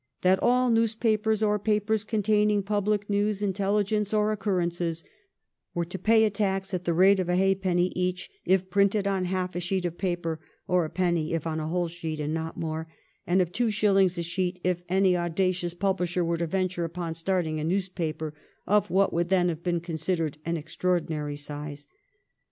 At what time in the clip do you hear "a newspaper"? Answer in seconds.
17.59-18.33